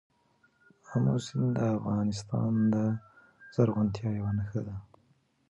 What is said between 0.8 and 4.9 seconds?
آمو سیند د افغانستان د زرغونتیا یوه نښه ده.